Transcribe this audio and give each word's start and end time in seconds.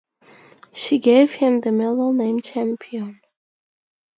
She 0.73 0.97
gave 0.97 1.31
him 1.33 1.57
the 1.59 1.71
middle 1.71 2.11
name 2.11 2.41
Champion. 2.41 3.21